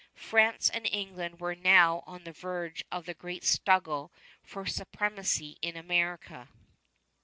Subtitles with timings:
[0.15, 5.77] France and England were now on the verge of the great struggle for supremacy in
[5.77, 6.49] America.